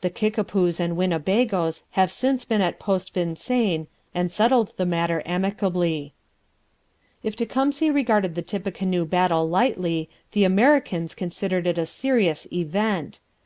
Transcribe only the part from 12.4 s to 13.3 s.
event.